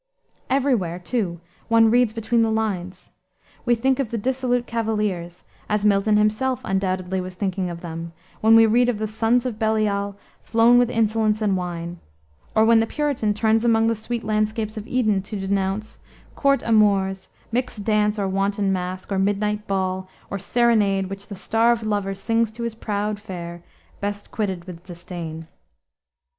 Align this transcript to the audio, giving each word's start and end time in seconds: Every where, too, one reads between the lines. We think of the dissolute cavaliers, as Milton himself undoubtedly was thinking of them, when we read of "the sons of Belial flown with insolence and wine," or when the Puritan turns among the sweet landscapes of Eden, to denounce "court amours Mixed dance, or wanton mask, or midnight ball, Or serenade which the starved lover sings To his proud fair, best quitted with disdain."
Every 0.49 0.73
where, 0.73 0.97
too, 0.97 1.41
one 1.67 1.91
reads 1.91 2.11
between 2.11 2.41
the 2.41 2.49
lines. 2.49 3.11
We 3.65 3.75
think 3.75 3.99
of 3.99 4.09
the 4.09 4.17
dissolute 4.17 4.65
cavaliers, 4.65 5.43
as 5.69 5.85
Milton 5.85 6.17
himself 6.17 6.59
undoubtedly 6.63 7.21
was 7.21 7.35
thinking 7.35 7.69
of 7.69 7.81
them, 7.81 8.11
when 8.39 8.55
we 8.55 8.65
read 8.65 8.89
of 8.89 8.97
"the 8.97 9.05
sons 9.05 9.45
of 9.45 9.59
Belial 9.59 10.17
flown 10.41 10.79
with 10.79 10.89
insolence 10.89 11.39
and 11.39 11.55
wine," 11.55 11.99
or 12.55 12.65
when 12.65 12.79
the 12.79 12.87
Puritan 12.87 13.35
turns 13.35 13.63
among 13.63 13.85
the 13.85 13.93
sweet 13.93 14.23
landscapes 14.23 14.75
of 14.75 14.87
Eden, 14.87 15.21
to 15.21 15.39
denounce 15.39 15.99
"court 16.35 16.63
amours 16.65 17.29
Mixed 17.51 17.83
dance, 17.85 18.17
or 18.17 18.27
wanton 18.27 18.73
mask, 18.73 19.11
or 19.11 19.19
midnight 19.19 19.67
ball, 19.67 20.09
Or 20.31 20.39
serenade 20.39 21.11
which 21.11 21.27
the 21.27 21.35
starved 21.35 21.83
lover 21.83 22.15
sings 22.15 22.51
To 22.53 22.63
his 22.63 22.73
proud 22.73 23.19
fair, 23.19 23.61
best 23.99 24.31
quitted 24.31 24.65
with 24.65 24.83
disdain." 24.83 25.47